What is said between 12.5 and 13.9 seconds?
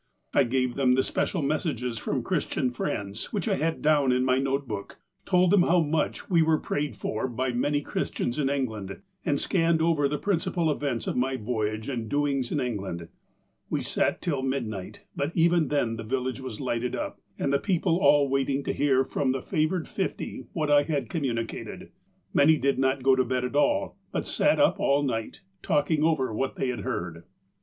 in England. We